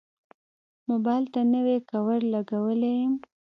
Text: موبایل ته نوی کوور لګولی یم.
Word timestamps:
موبایل 0.89 1.23
ته 1.33 1.39
نوی 1.53 1.77
کوور 1.89 2.19
لګولی 2.33 2.91
یم. 2.99 3.13